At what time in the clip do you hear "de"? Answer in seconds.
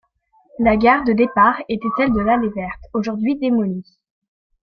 1.03-1.13, 2.11-2.21